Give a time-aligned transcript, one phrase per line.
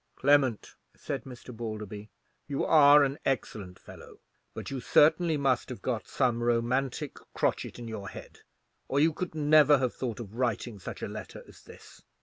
[0.15, 1.55] '""Clement," said Mr.
[1.55, 2.09] Balderby,
[2.47, 4.19] "you are an excellent fellow;
[4.55, 8.39] but you certainly must have got some romantic crotchet in your head,
[8.87, 12.01] or you could never have thought of writing such a letter as this.